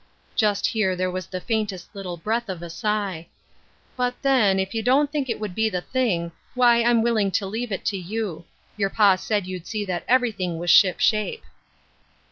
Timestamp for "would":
5.39-5.53